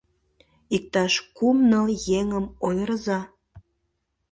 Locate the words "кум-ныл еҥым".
1.37-2.45